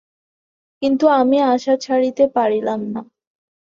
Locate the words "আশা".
1.47-1.73